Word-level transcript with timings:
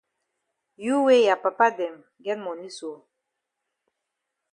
You 0.83 0.95
wey 1.05 1.21
ya 1.27 1.35
papa 1.43 1.67
dem 1.77 1.95
get 2.23 2.37
moni 2.43 2.69
so! 2.77 2.91